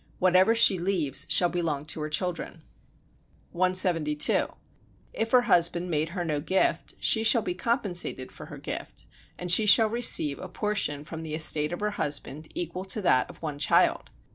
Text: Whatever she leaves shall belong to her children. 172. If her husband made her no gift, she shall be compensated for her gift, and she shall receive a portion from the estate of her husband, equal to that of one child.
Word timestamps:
Whatever 0.17 0.55
she 0.55 0.79
leaves 0.79 1.27
shall 1.29 1.49
belong 1.49 1.85
to 1.85 1.99
her 2.01 2.09
children. 2.09 2.63
172. 3.51 4.47
If 5.13 5.29
her 5.29 5.41
husband 5.43 5.91
made 5.91 6.09
her 6.09 6.25
no 6.25 6.39
gift, 6.41 6.95
she 6.99 7.23
shall 7.23 7.43
be 7.43 7.53
compensated 7.53 8.31
for 8.31 8.47
her 8.47 8.57
gift, 8.57 9.05
and 9.37 9.51
she 9.51 9.67
shall 9.67 9.89
receive 9.89 10.39
a 10.39 10.49
portion 10.49 11.03
from 11.05 11.21
the 11.21 11.35
estate 11.35 11.71
of 11.71 11.81
her 11.81 11.91
husband, 11.91 12.47
equal 12.55 12.85
to 12.85 13.01
that 13.03 13.29
of 13.29 13.43
one 13.43 13.59
child. 13.59 14.09